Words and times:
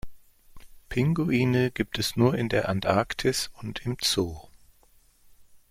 Pinguine 0.89 1.69
gibt 1.69 1.99
es 1.99 2.15
nur 2.15 2.33
in 2.33 2.49
der 2.49 2.69
Antarktis 2.69 3.51
und 3.53 3.85
im 3.85 3.97
Zoo. 4.01 4.47